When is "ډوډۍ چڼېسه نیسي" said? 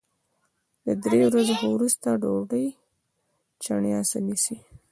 2.21-4.57